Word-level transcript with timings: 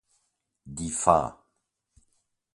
Die 0.65 0.89
Fa. 0.89 1.45